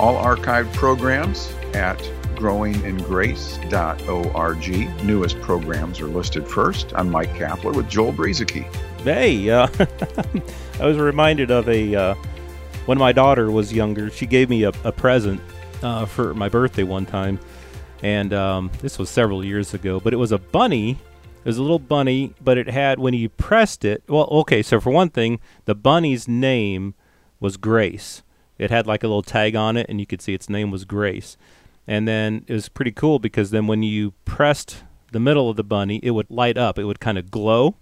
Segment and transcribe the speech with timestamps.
[0.00, 1.98] All archived programs at
[2.34, 5.04] growingingrace.org.
[5.04, 6.94] Newest programs are listed first.
[6.94, 8.64] I'm Mike Kapler with Joel Brueseke.
[9.02, 9.68] Hey, uh,
[10.80, 12.14] I was reminded of a uh,
[12.86, 14.08] when my daughter was younger.
[14.08, 15.38] She gave me a, a present
[15.82, 17.38] uh, for my birthday one time,
[18.02, 20.00] and um, this was several years ago.
[20.00, 20.92] But it was a bunny.
[20.92, 24.02] It was a little bunny, but it had when you pressed it.
[24.08, 24.62] Well, okay.
[24.62, 26.94] So for one thing, the bunny's name
[27.38, 28.22] was Grace
[28.60, 30.84] it had like a little tag on it, and you could see its name was
[30.84, 31.38] Grace.
[31.86, 35.64] And then it was pretty cool because then when you pressed the middle of the
[35.64, 36.78] bunny, it would light up.
[36.78, 37.76] It would kind of glow.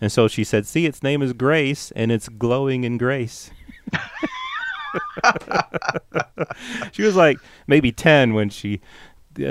[0.00, 3.50] And so she said, "See, its name is Grace, and it's glowing in grace."
[6.92, 8.80] she was like maybe ten when she.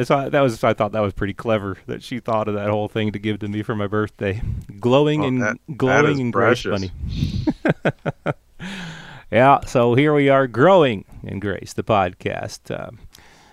[0.03, 2.88] So that was I thought that was pretty clever that she thought of that whole
[2.88, 4.42] thing to give to me for my birthday.
[4.80, 6.92] Glowing oh, Well, and that- glowing that is in grace bunny.
[9.31, 12.72] Yeah, so here we are growing in grace, the podcast.
[12.72, 12.89] Uh,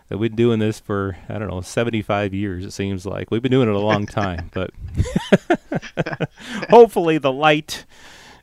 [0.08, 2.64] we've been doing this for I don't know seventy five years.
[2.64, 4.70] It seems like we've been doing it a long time, but
[6.70, 7.84] hopefully the light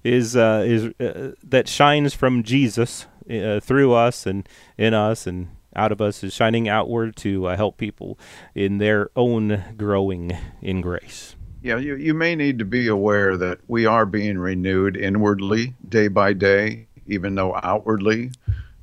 [0.03, 4.47] is uh, is uh, that shines from Jesus uh, through us and
[4.77, 8.19] in us and out of us is shining outward to uh, help people
[8.53, 11.35] in their own growing in grace.
[11.63, 16.09] Yeah, you, you may need to be aware that we are being renewed inwardly day
[16.09, 18.31] by day, even though outwardly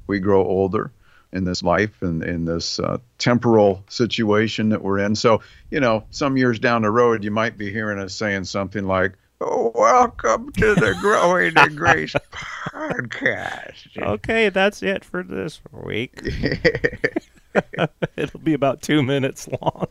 [0.06, 0.90] we grow older
[1.32, 5.14] in this life and in this uh, temporal situation that we're in.
[5.14, 8.86] So, you know, some years down the road, you might be hearing us saying something
[8.86, 13.96] like, oh, Welcome to the Growing in Grace podcast.
[13.96, 16.20] Okay, that's it for this week.
[18.16, 19.86] It'll be about two minutes long.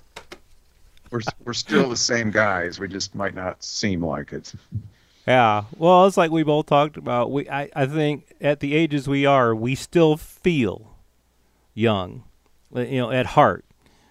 [1.11, 2.79] we're, we're still the same guys.
[2.79, 4.53] We just might not seem like it.
[5.29, 5.65] Yeah.
[5.77, 7.31] Well, it's like we both talked about.
[7.31, 10.97] We I, I think at the ages we are, we still feel
[11.75, 12.23] young,
[12.75, 13.63] uh, you know, at heart.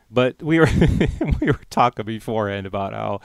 [0.09, 0.69] But we were
[1.41, 3.21] we were talking beforehand about how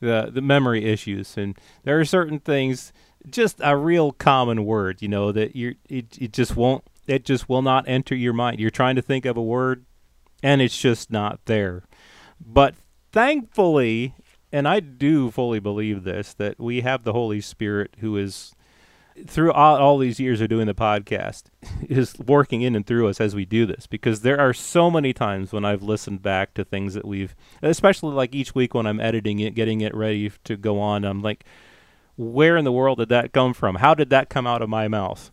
[0.00, 2.92] the the memory issues and there are certain things
[3.30, 7.48] just a real common word, you know, that you it it just won't it just
[7.48, 8.60] will not enter your mind.
[8.60, 9.86] You're trying to think of a word
[10.42, 11.84] and it's just not there.
[12.38, 12.74] But
[13.12, 14.14] thankfully,
[14.52, 18.54] and I do fully believe this, that we have the Holy Spirit who is
[19.26, 21.44] throughout all these years of doing the podcast
[21.88, 23.86] is working in and through us as we do this.
[23.86, 28.14] Because there are so many times when I've listened back to things that we've especially
[28.14, 31.44] like each week when I'm editing it getting it ready to go on I'm like
[32.16, 33.76] where in the world did that come from?
[33.76, 35.30] How did that come out of my mouth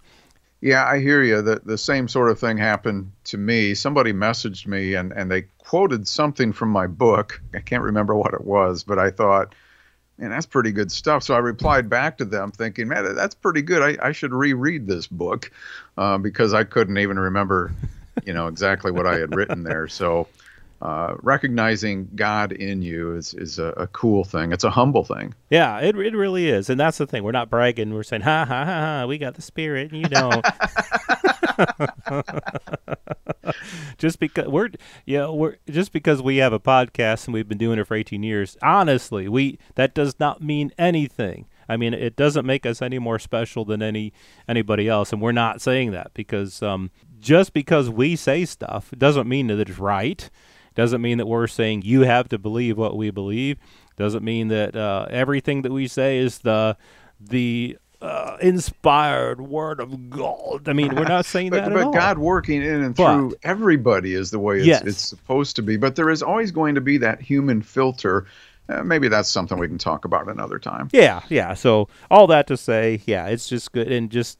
[0.62, 1.41] Yeah, I hear you.
[1.41, 3.75] The the same sort of thing happened to me.
[3.75, 7.41] Somebody messaged me and and they quoted something from my book.
[7.53, 9.53] I can't remember what it was, but I thought,
[10.18, 11.23] man, that's pretty good stuff.
[11.23, 13.84] So I replied back to them thinking, man, that's pretty good.
[13.84, 15.51] I, I should reread this book
[15.97, 17.72] uh, because I couldn't even remember,
[18.25, 19.88] you know, exactly what I had written there.
[19.88, 20.28] So
[20.81, 24.51] uh, recognizing God in you is is a, a cool thing.
[24.51, 25.33] It's a humble thing.
[25.49, 27.23] Yeah, it it really is, and that's the thing.
[27.23, 27.93] We're not bragging.
[27.93, 30.45] We're saying, "Ha ha ha ha, we got the spirit, and you don't."
[33.97, 34.69] just because we're,
[35.07, 38.23] know, we're just because we have a podcast and we've been doing it for 18
[38.23, 38.57] years.
[38.61, 41.47] Honestly, we that does not mean anything.
[41.69, 44.13] I mean, it doesn't make us any more special than any
[44.47, 49.27] anybody else, and we're not saying that because um, just because we say stuff doesn't
[49.27, 50.29] mean that it's right.
[50.77, 53.57] Doesn't mean that we're saying you have to believe what we believe.
[53.97, 56.77] Doesn't mean that uh, everything that we say is the
[57.19, 60.69] the uh, inspired word of God.
[60.69, 61.94] I mean, we're not saying but, that but at all.
[61.94, 64.83] God working in and But- through everybody is the way it's, Yes.
[64.85, 65.77] it's supposed to be.
[65.77, 68.27] But there is always going to be that human filter.
[68.69, 70.89] Uh, maybe that's something we can talk about another time.
[70.94, 71.56] Yeah, yeah.
[71.56, 74.38] So all that to say, yeah, it's just good, and just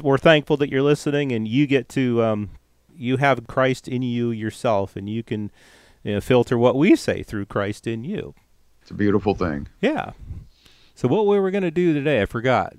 [0.00, 2.50] we're thankful that you're listening, and you get to um,
[2.98, 5.50] you have Christ in you yourself, and you can
[6.02, 8.34] you know, filter what we say through Christ in you.
[8.82, 9.68] It's a beautiful thing.
[9.80, 10.12] Yeah.
[10.94, 12.74] So what we were gonna do today, I forgot.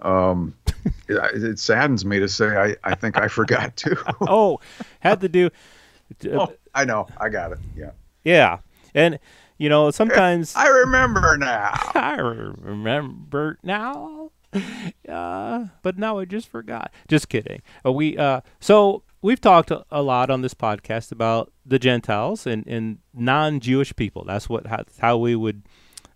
[0.00, 0.54] Um,
[1.08, 3.96] it, it saddens me to say I, I think I forgot too.
[4.22, 4.60] oh,
[5.00, 5.50] had to do.
[6.32, 7.06] oh, I know.
[7.18, 7.58] I got it.
[7.76, 7.90] Yeah.
[8.24, 8.58] Yeah,
[8.94, 9.18] and
[9.58, 11.70] you know sometimes I remember now.
[11.94, 14.19] I remember now.
[15.08, 16.92] Uh, but now I just forgot.
[17.08, 17.62] Just kidding.
[17.84, 22.46] Uh, we uh, so we've talked a, a lot on this podcast about the Gentiles
[22.46, 24.22] and, and non-Jewish people.
[24.24, 25.62] That's what how, how we would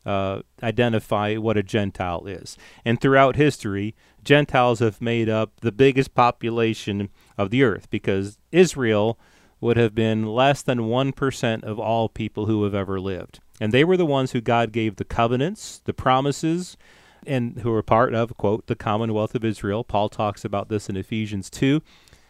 [0.07, 2.57] uh, identify what a Gentile is.
[2.85, 9.19] And throughout history, Gentiles have made up the biggest population of the earth because Israel
[9.61, 13.41] would have been less than 1% of all people who have ever lived.
[13.61, 16.77] And they were the ones who God gave the covenants, the promises,
[17.27, 19.85] and who are part of, quote, the Commonwealth of Israel.
[19.85, 21.81] Paul talks about this in Ephesians 2.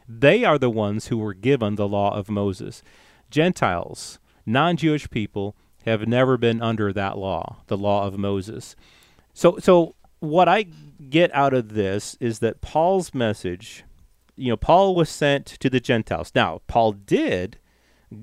[0.08, 2.82] They are the ones who were given the law of Moses.
[3.30, 8.74] Gentiles, non Jewish people, have never been under that law, the law of Moses.
[9.32, 10.66] So, so what I
[11.10, 13.84] get out of this is that Paul's message,
[14.36, 16.32] you know, Paul was sent to the Gentiles.
[16.34, 17.58] Now, Paul did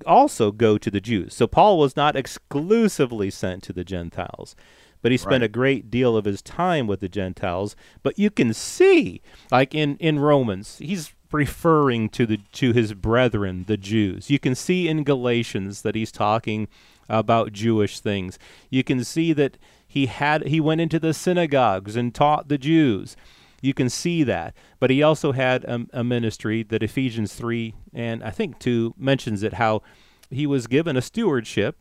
[0.05, 1.35] also go to the Jews.
[1.35, 4.55] So Paul was not exclusively sent to the Gentiles,
[5.01, 5.43] but he spent right.
[5.43, 7.75] a great deal of his time with the Gentiles.
[8.03, 9.21] But you can see,
[9.51, 14.29] like in, in Romans, he's referring to the to his brethren, the Jews.
[14.29, 16.67] You can see in Galatians that he's talking
[17.09, 18.37] about Jewish things.
[18.69, 19.57] You can see that
[19.87, 23.15] he had he went into the synagogues and taught the Jews.
[23.61, 24.55] You can see that.
[24.79, 29.43] But he also had a, a ministry that Ephesians 3 and I think 2 mentions
[29.43, 29.83] it how
[30.31, 31.77] he was given a stewardship,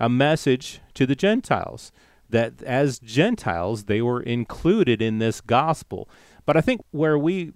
[0.00, 1.92] a message to the Gentiles
[2.30, 6.08] that as Gentiles they were included in this gospel.
[6.46, 7.52] But I think where we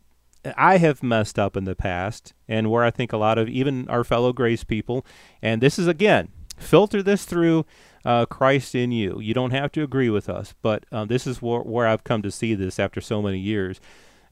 [0.56, 3.88] I have messed up in the past, and where I think a lot of even
[3.88, 5.06] our fellow grace people,
[5.40, 6.28] and this is again,
[6.58, 7.64] filter this through
[8.04, 9.18] uh, Christ in you.
[9.20, 12.22] You don't have to agree with us, but uh, this is where, where I've come
[12.22, 13.80] to see this after so many years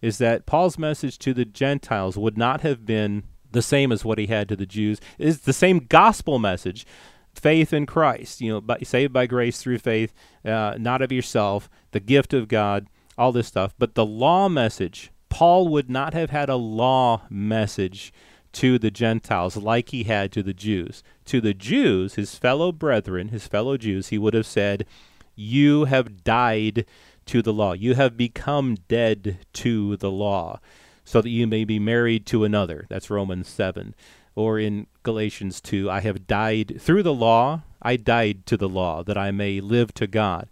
[0.03, 3.23] is that Paul's message to the Gentiles would not have been
[3.53, 5.01] the same as what he had to the Jews.
[5.19, 6.85] It's the same gospel message,
[7.35, 10.13] faith in Christ, you know, by, saved by grace through faith,
[10.45, 12.87] uh, not of yourself, the gift of God,
[13.17, 13.75] all this stuff.
[13.79, 18.13] But the law message, Paul would not have had a law message
[18.53, 21.03] to the Gentiles like he had to the Jews.
[21.27, 24.87] To the Jews, his fellow brethren, his fellow Jews, he would have said,
[25.35, 26.85] You have died
[27.27, 27.73] to the law.
[27.73, 30.61] You have become dead to the law,
[31.05, 32.87] so that you may be married to another.
[32.89, 33.95] That's Romans 7.
[34.35, 37.63] Or in Galatians 2, I have died through the law.
[37.83, 40.49] I died to the law, that I may live to God.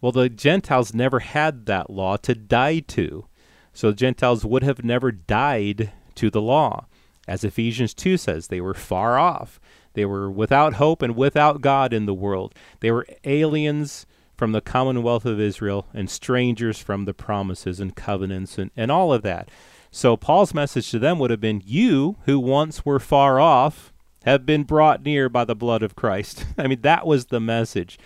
[0.00, 3.26] Well, the Gentiles never had that law to die to.
[3.72, 6.86] So the Gentiles would have never died to the law.
[7.26, 9.60] As Ephesians 2 says, they were far off.
[9.94, 12.54] They were without hope and without God in the world.
[12.80, 14.06] They were aliens
[14.36, 19.12] from the commonwealth of Israel and strangers from the promises and covenants and, and all
[19.12, 19.50] of that.
[19.98, 23.92] So Paul's message to them would have been You, who once were far off,
[24.22, 26.46] have been brought near by the blood of Christ.
[26.56, 27.98] I mean, that was the message,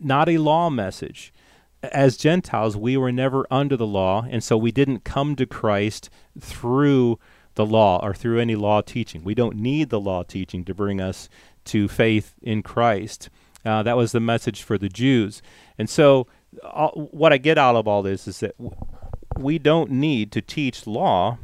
[0.00, 1.30] not a law message.
[1.82, 6.08] As Gentiles, we were never under the law, and so we didn't come to Christ
[6.40, 7.18] through
[7.54, 9.22] the law or through any law teaching.
[9.22, 11.28] We don't need the law teaching to bring us
[11.66, 13.28] to faith in Christ.
[13.62, 15.42] Uh, that was the message for the Jews.
[15.76, 16.28] And so,
[16.94, 18.74] what I get out of all this is that w-
[19.38, 21.38] we don't need to teach law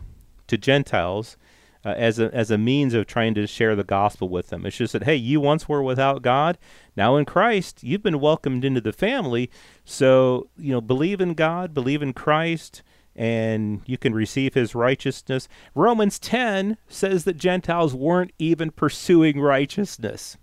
[0.47, 1.37] to Gentiles
[1.85, 4.67] uh, as a as a means of trying to share the gospel with them.
[4.67, 6.59] It's just that hey, you once were without God,
[6.97, 9.51] now in Christ you've been welcomed into the family.
[9.85, 12.83] So you know, believe in God, believe in Christ,
[13.15, 15.49] and you can receive his righteousness.
[15.75, 20.37] Romans 10 says that Gentiles weren't even pursuing righteousness.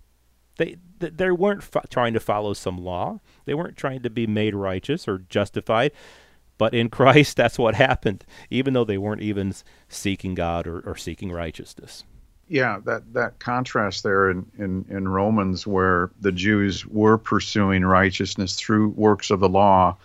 [0.56, 3.20] They they weren't fo- trying to follow some law.
[3.44, 5.92] They weren't trying to be made righteous or justified.
[6.58, 9.54] But in Christ, that's what happened, even though they weren't even
[9.88, 12.04] seeking God or, or seeking righteousness.
[12.48, 18.56] Yeah, that, that contrast there in, in, in Romans, where the Jews were pursuing righteousness
[18.56, 19.96] through works of the law,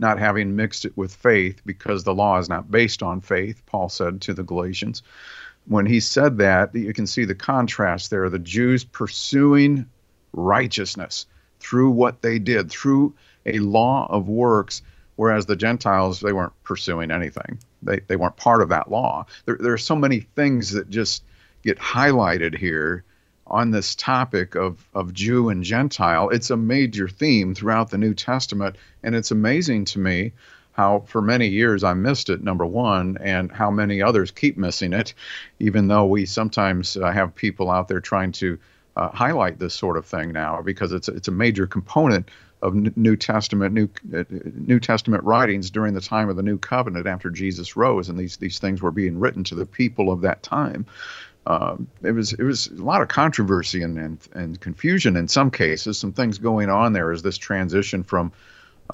[0.00, 3.88] not having mixed it with faith because the law is not based on faith, Paul
[3.88, 5.02] said to the Galatians.
[5.66, 8.28] When he said that, you can see the contrast there.
[8.28, 9.86] The Jews pursuing
[10.32, 11.26] righteousness
[11.60, 13.14] through what they did, through
[13.46, 14.82] a law of works,
[15.16, 17.58] whereas the Gentiles, they weren't pursuing anything.
[17.82, 19.26] They, they weren't part of that law.
[19.44, 21.22] There, there are so many things that just
[21.62, 23.04] get highlighted here
[23.46, 26.30] on this topic of, of Jew and Gentile.
[26.30, 30.32] It's a major theme throughout the New Testament, and it's amazing to me
[30.72, 34.92] how for many years I missed it, number one, and how many others keep missing
[34.92, 35.14] it,
[35.60, 38.58] even though we sometimes uh, have people out there trying to
[38.96, 42.28] uh, highlight this sort of thing now because it's, it's a major component
[42.64, 47.06] of New Testament New uh, New Testament writings during the time of the New Covenant
[47.06, 50.42] after Jesus rose, and these these things were being written to the people of that
[50.42, 50.86] time
[51.46, 55.50] um, it was it was a lot of controversy and, and, and confusion in some
[55.50, 55.98] cases.
[55.98, 58.32] Some things going on there as this transition from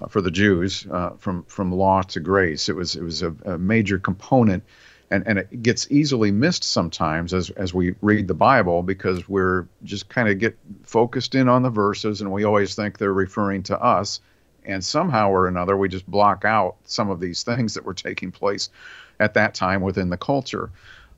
[0.00, 2.69] uh, for the Jews uh, from from law to grace.
[2.69, 4.65] It was it was a, a major component
[5.11, 9.67] and, and it gets easily missed sometimes as, as we read the Bible because we're
[9.83, 13.64] just kind of get focused in on the verses and we always think they're referring
[13.64, 14.21] to us.
[14.64, 18.31] And somehow or another, we just block out some of these things that were taking
[18.31, 18.71] place
[19.19, 20.71] at that time within the culture.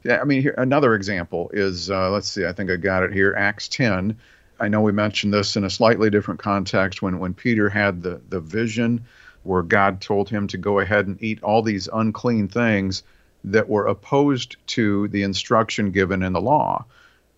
[0.04, 3.12] Yeah, I mean, here, another example is uh, let's see, I think I got it
[3.12, 4.16] here Acts 10.
[4.58, 8.20] I know we mentioned this in a slightly different context when, when Peter had the,
[8.30, 9.04] the vision
[9.42, 13.02] where God told him to go ahead and eat all these unclean things
[13.44, 16.84] that were opposed to the instruction given in the law.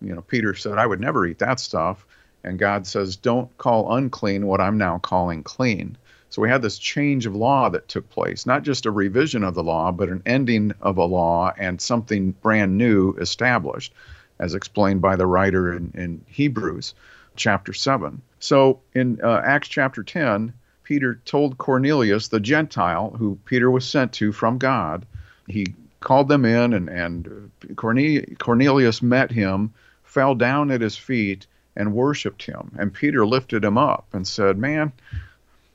[0.01, 2.05] You know, Peter said, I would never eat that stuff.
[2.43, 5.97] And God says, Don't call unclean what I'm now calling clean.
[6.29, 9.55] So we had this change of law that took place, not just a revision of
[9.55, 13.93] the law, but an ending of a law and something brand new established,
[14.39, 16.93] as explained by the writer in, in Hebrews
[17.35, 18.21] chapter 7.
[18.39, 24.13] So in uh, Acts chapter 10, Peter told Cornelius, the Gentile, who Peter was sent
[24.13, 25.05] to from God,
[25.47, 25.73] he
[26.05, 32.43] called them in, and, and Cornelius met him, fell down at his feet, and worshiped
[32.43, 32.71] him.
[32.77, 34.93] And Peter lifted him up and said, Man,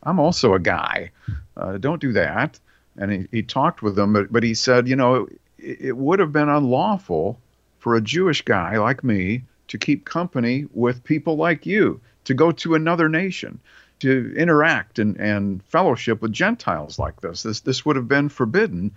[0.04, 1.10] I'm also a guy.
[1.56, 2.58] Uh, don't do that.
[2.96, 6.20] And he, he talked with them, but, but he said, You know, it, it would
[6.20, 7.38] have been unlawful
[7.80, 12.52] for a Jewish guy like me to keep company with people like you, to go
[12.52, 13.58] to another nation,
[13.98, 17.42] to interact and, and fellowship with Gentiles like this.
[17.42, 18.92] This this would have been forbidden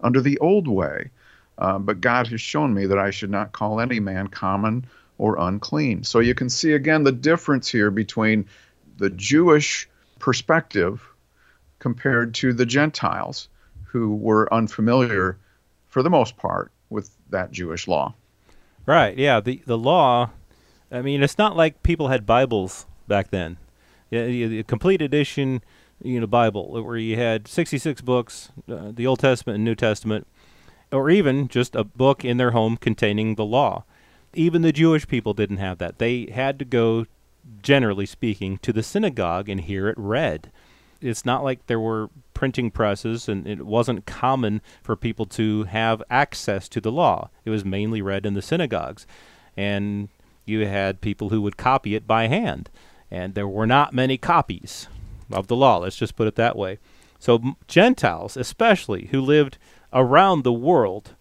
[0.00, 1.10] under the old way.
[1.58, 4.86] Uh, but God has shown me that I should not call any man common
[5.18, 6.04] or unclean.
[6.04, 8.46] So you can see again the difference here between
[8.98, 9.88] the Jewish
[10.18, 11.02] perspective
[11.78, 13.48] compared to the Gentiles
[13.84, 15.38] who were unfamiliar
[15.88, 18.14] for the most part with that Jewish law.
[18.84, 20.30] Right, yeah, the the law
[20.90, 23.56] I mean it's not like people had Bibles back then.
[24.10, 25.62] Yeah, the complete edition
[26.02, 30.26] you know Bible where you had 66 books, uh, the Old Testament and New Testament,
[30.92, 33.84] or even just a book in their home containing the law.
[34.34, 35.98] Even the Jewish people didn't have that.
[35.98, 37.06] They had to go,
[37.62, 40.52] generally speaking, to the synagogue and hear it read.
[41.00, 46.02] It's not like there were printing presses and it wasn't common for people to have
[46.10, 47.30] access to the law.
[47.44, 49.06] It was mainly read in the synagogues.
[49.56, 50.08] And
[50.44, 52.68] you had people who would copy it by hand.
[53.10, 54.88] And there were not many copies
[55.30, 55.78] of the law.
[55.78, 56.78] Let's just put it that way.
[57.18, 59.58] So, Gentiles, especially, who lived
[59.92, 61.14] around the world,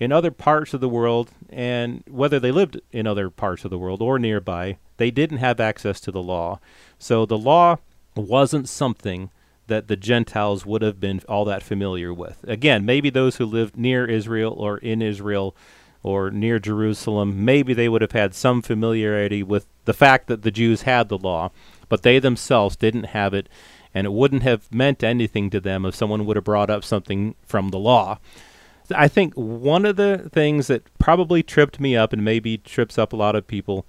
[0.00, 3.78] in other parts of the world, and whether they lived in other parts of the
[3.78, 6.58] world or nearby, they didn't have access to the law.
[6.98, 7.76] So, the law
[8.16, 9.30] wasn't something
[9.68, 12.44] that the Gentiles would have been all that familiar with.
[12.44, 15.54] Again, maybe those who lived near Israel or in Israel
[16.02, 20.50] or near Jerusalem, maybe they would have had some familiarity with the fact that the
[20.50, 21.50] Jews had the law,
[21.92, 23.50] but they themselves didn't have it,
[23.92, 27.34] and it wouldn't have meant anything to them if someone would have brought up something
[27.42, 28.18] from the law.
[28.96, 33.12] I think one of the things that probably tripped me up and maybe trips up
[33.12, 33.84] a lot of people.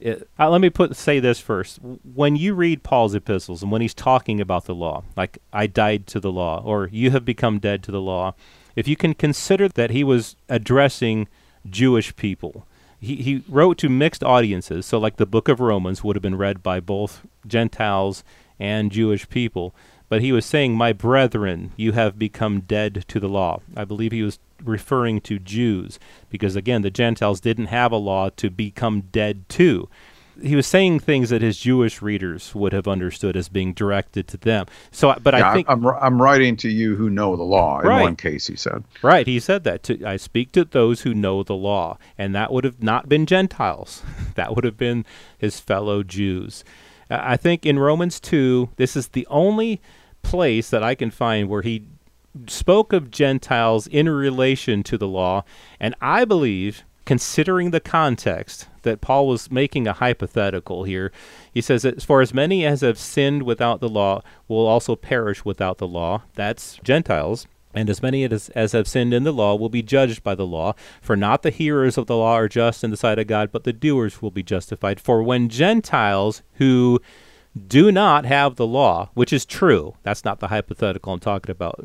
[0.00, 1.78] It, uh, let me put say this first.
[1.80, 6.08] When you read Paul's epistles and when he's talking about the law, like I died
[6.08, 8.34] to the law or you have become dead to the law,
[8.74, 11.28] if you can consider that he was addressing
[11.70, 12.66] Jewish people,
[13.04, 14.86] he, he wrote to mixed audiences.
[14.86, 18.24] So, like the book of Romans would have been read by both Gentiles
[18.58, 19.74] and Jewish people.
[20.08, 23.60] But he was saying, My brethren, you have become dead to the law.
[23.76, 25.98] I believe he was referring to Jews,
[26.30, 29.88] because again, the Gentiles didn't have a law to become dead to
[30.42, 34.36] he was saying things that his Jewish readers would have understood as being directed to
[34.36, 34.66] them.
[34.90, 37.80] So, but yeah, I think I'm I'm writing to you who know the law.
[37.80, 38.02] In right.
[38.02, 38.84] one case, he said.
[39.02, 39.82] Right, he said that.
[39.84, 43.26] To, I speak to those who know the law, and that would have not been
[43.26, 44.02] Gentiles.
[44.34, 45.04] that would have been
[45.38, 46.64] his fellow Jews.
[47.10, 49.80] Uh, I think in Romans two, this is the only
[50.22, 51.86] place that I can find where he
[52.48, 55.44] spoke of Gentiles in relation to the law,
[55.78, 61.12] and I believe considering the context that Paul was making a hypothetical here.
[61.52, 65.44] He says as far as many as have sinned without the law will also perish
[65.44, 66.22] without the law.
[66.34, 67.46] That's Gentiles.
[67.74, 70.46] And as many as, as have sinned in the law will be judged by the
[70.46, 70.74] law.
[71.02, 73.64] For not the hearers of the law are just in the sight of God, but
[73.64, 75.00] the doers will be justified.
[75.00, 77.00] For when Gentiles who
[77.66, 81.84] do not have the law, which is true, that's not the hypothetical I'm talking about,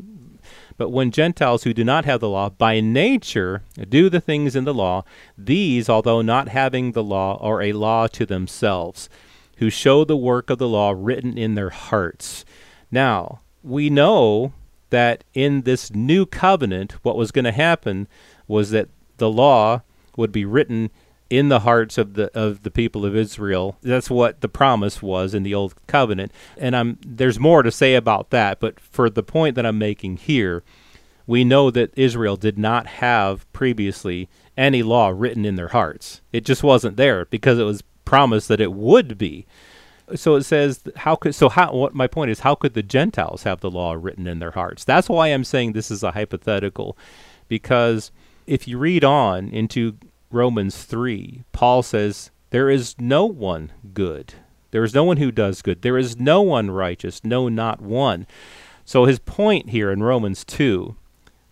[0.80, 4.64] but when Gentiles who do not have the law by nature do the things in
[4.64, 5.04] the law,
[5.36, 9.10] these, although not having the law, are a law to themselves,
[9.58, 12.46] who show the work of the law written in their hearts.
[12.90, 14.54] Now, we know
[14.88, 18.08] that in this new covenant, what was going to happen
[18.48, 19.82] was that the law
[20.16, 20.90] would be written
[21.30, 23.78] in the hearts of the of the people of Israel.
[23.82, 26.32] That's what the promise was in the old covenant.
[26.58, 30.18] And I'm there's more to say about that, but for the point that I'm making
[30.18, 30.62] here,
[31.26, 36.20] we know that Israel did not have previously any law written in their hearts.
[36.32, 39.46] It just wasn't there because it was promised that it would be.
[40.16, 43.44] So it says how could so how what my point is how could the Gentiles
[43.44, 44.84] have the law written in their hearts?
[44.84, 46.98] That's why I'm saying this is a hypothetical
[47.46, 48.10] because
[48.48, 49.96] if you read on into
[50.30, 54.34] Romans 3, Paul says, There is no one good.
[54.70, 55.82] There is no one who does good.
[55.82, 58.26] There is no one righteous, no, not one.
[58.84, 60.96] So his point here in Romans 2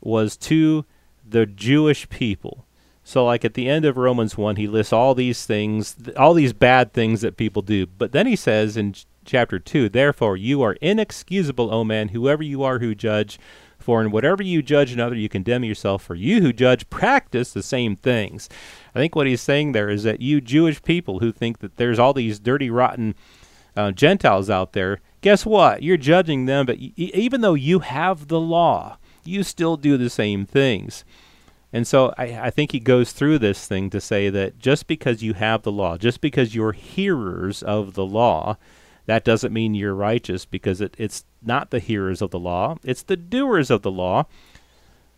[0.01, 0.85] was to
[1.29, 2.65] the Jewish people.
[3.03, 6.53] So, like at the end of Romans 1, he lists all these things, all these
[6.53, 7.87] bad things that people do.
[7.87, 8.95] But then he says in
[9.25, 13.39] chapter 2, Therefore, you are inexcusable, O man, whoever you are who judge.
[13.89, 16.03] For in whatever you judge another, you condemn yourself.
[16.03, 18.47] For you who judge practice the same things.
[18.95, 21.99] I think what he's saying there is that you Jewish people who think that there's
[21.99, 23.15] all these dirty, rotten
[23.75, 25.83] uh, Gentiles out there, guess what?
[25.83, 30.11] You're judging them, but y- even though you have the law, you still do the
[30.11, 31.03] same things.
[31.73, 35.23] And so I, I, think he goes through this thing to say that just because
[35.23, 38.59] you have the law, just because you're hearers of the law,
[39.09, 43.03] that doesn't mean you're righteous because it, it's not the hearers of the law, it's
[43.03, 44.27] the doers of the law.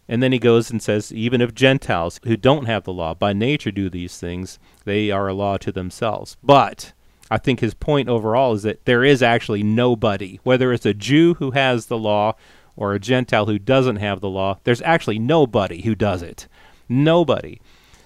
[0.09, 3.33] And then he goes and says, even if Gentiles who don't have the law by
[3.33, 6.37] nature do these things, they are a law to themselves.
[6.41, 6.93] But
[7.33, 11.35] I think his point overall is that there is actually nobody, whether it's a Jew
[11.35, 12.35] who has the law
[12.77, 16.47] or a Gentile who doesn't have the law, there's actually nobody who does it.
[16.89, 17.61] Nobody.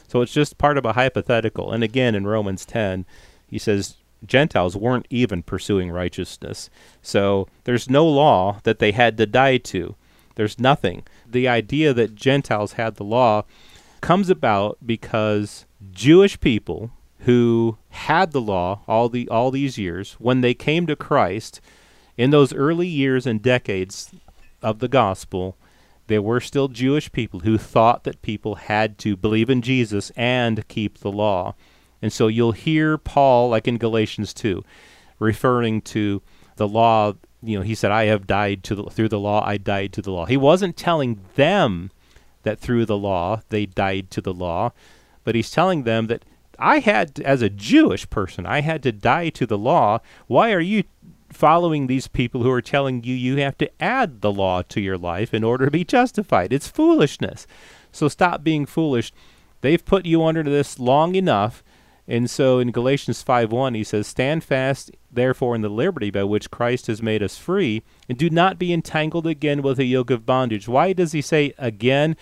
[0.09, 1.73] So it's just part of a hypothetical.
[1.73, 3.05] And again, in Romans 10,
[3.49, 6.71] he says, Gentiles weren't even pursuing righteousness.
[7.03, 9.97] So there's no law that they had to die to.
[10.37, 11.05] There's nothing.
[11.27, 13.45] The idea that Gentiles had the law
[14.01, 16.91] comes about because Jewish people
[17.21, 21.61] who had the law all the all these years when they came to Christ
[22.19, 24.11] in those early years and decades
[24.63, 25.57] of the gospel
[26.07, 30.67] there were still Jewish people who thought that people had to believe in Jesus and
[30.69, 31.55] keep the law.
[32.03, 34.65] And so you'll hear Paul, like in Galatians 2,
[35.19, 36.23] referring to
[36.57, 37.15] the law.
[37.43, 40.03] You know, he said, I have died to the, through the law, I died to
[40.03, 40.27] the law.
[40.27, 41.91] He wasn't telling them
[42.43, 44.73] that through the law they died to the law,
[45.25, 46.25] but he's telling them that
[46.59, 50.01] I had, as a Jewish person, I had to die to the law.
[50.27, 50.85] Why are you
[51.31, 54.97] following these people who are telling you you have to add the law to your
[54.97, 56.53] life in order to be justified?
[56.53, 57.47] It's foolishness.
[57.93, 59.13] So stop being foolish.
[59.61, 61.65] They've put you under this long enough
[62.07, 66.51] and so in Galatians 5:1 he says, "Stand fast therefore in the liberty by which
[66.51, 70.27] Christ has made us free, and do not be entangled again with a yoke of
[70.27, 72.17] bondage." Why does he say again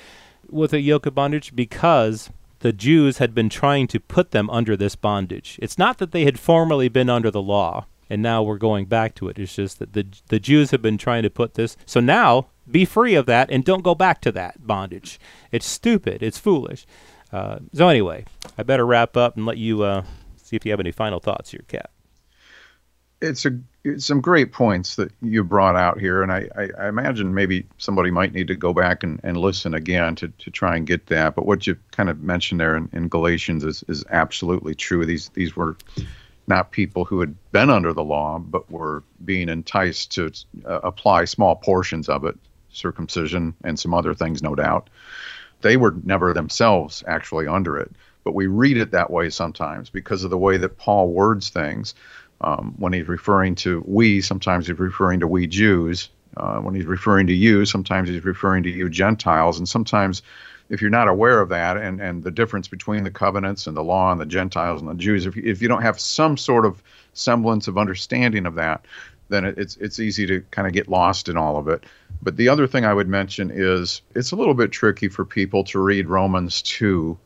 [0.49, 1.55] with a yoke of bondage?
[1.55, 5.59] Because the Jews had been trying to put them under this bondage.
[5.61, 9.15] It's not that they had formerly been under the law and now we're going back
[9.15, 9.39] to it.
[9.39, 11.79] It's just that the the Jews have been trying to put this.
[11.87, 15.19] So now be free of that and don't go back to that bondage.
[15.51, 16.23] It's stupid.
[16.23, 16.87] It's foolish.
[17.33, 18.25] Uh, so anyway,
[18.59, 20.05] I better wrap up and let you uh,
[20.37, 21.91] see if you have any final thoughts here, Kat.
[23.21, 26.89] It's a it's some great points that you brought out here, and I, I, I,
[26.89, 30.77] imagine maybe somebody might need to go back and, and listen again to, to try
[30.77, 31.35] and get that.
[31.35, 35.07] But what you kind of mentioned there in, in Galatians is, is absolutely true.
[35.07, 35.77] These these were
[36.49, 40.33] not people who had been under the law, but were being enticed to
[40.65, 42.37] uh, apply small portions of it,
[42.71, 44.91] circumcision and some other things, no doubt
[45.63, 47.91] they were never themselves actually under it.
[48.25, 51.95] But we read it that way sometimes because of the way that Paul words things.
[52.41, 56.09] Um, when he's referring to we, sometimes he's referring to we Jews.
[56.37, 59.59] Uh, when he's referring to you, sometimes he's referring to you Gentiles.
[59.59, 60.23] And sometimes,
[60.69, 63.85] if you're not aware of that and, and the difference between the covenants and the
[63.85, 66.83] law and the Gentiles and the Jews, if, if you don't have some sort of
[67.13, 68.87] semblance of understanding of that,
[69.29, 71.85] then it's it's easy to kind of get lost in all of it.
[72.23, 75.65] But the other thing I would mention is it's a little bit tricky for people
[75.65, 77.19] to read Romans 2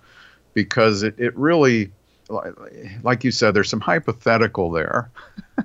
[0.54, 1.92] because it, it really,
[3.02, 5.10] like you said, there's some hypothetical there.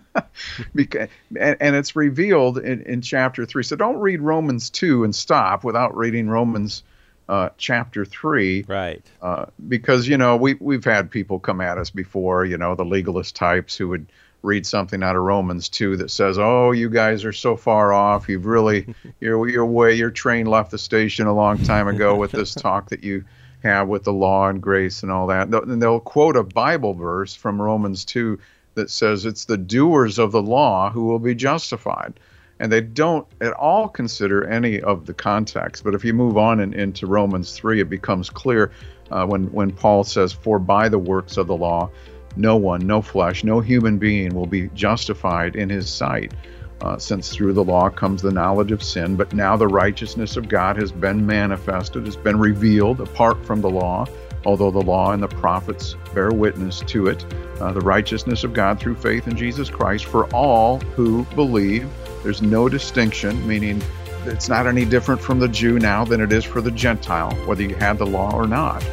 [0.76, 1.08] because,
[1.40, 3.64] and, and, it's revealed in, in chapter 3.
[3.64, 6.84] So don't read Romans 2 and stop without reading Romans
[7.30, 8.66] uh, chapter 3.
[8.68, 9.02] Right.
[9.22, 12.84] Uh, because, you know, we, we've had people come at us before, you know, the
[12.84, 14.08] legalist types who would
[14.44, 18.28] read something out of Romans 2 that says, "Oh, you guys are so far off.
[18.30, 22.32] You've really your your way your train left the station a long time ago with
[22.32, 23.26] this talk that you
[23.64, 27.36] have with the law and grace and all that." And they'll quote a Bible verse
[27.36, 28.40] from Romans 2
[28.76, 32.14] that says it's the doers of the law who will be justified.
[32.60, 35.84] and they don't at all consider any of the context.
[35.84, 38.72] But if you move on and into Romans 3, it becomes clear
[39.10, 41.90] uh, when, when Paul says, For by the works of the law,
[42.36, 46.34] no one, no flesh, no human being will be justified in his sight.
[46.82, 50.50] Uh, since through the law comes the knowledge of sin, but now the righteousness of
[50.50, 54.08] God has been manifested, has been revealed apart from the law,
[54.46, 57.24] although the law and the prophets bear witness to it.
[57.60, 61.88] Uh, the righteousness of God through faith in Jesus Christ for all who believe.
[62.24, 63.80] There's no distinction, meaning
[64.26, 67.62] it's not any different from the Jew now than it is for the Gentile, whether
[67.62, 68.84] you had the law or not.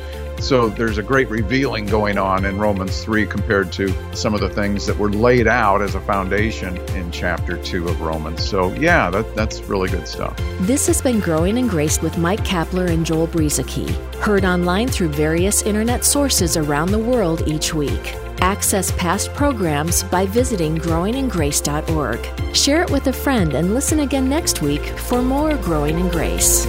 [0.40, 4.48] So there's a great revealing going on in Romans 3 compared to some of the
[4.48, 8.48] things that were laid out as a foundation in chapter 2 of Romans.
[8.48, 10.36] So, yeah, that, that's really good stuff.
[10.60, 15.08] This has been Growing in Grace with Mike Kapler and Joel Brueseke, heard online through
[15.08, 18.14] various internet sources around the world each week.
[18.40, 22.54] Access past programs by visiting growingingrace.org.
[22.54, 26.66] Share it with a friend and listen again next week for more Growing in Grace.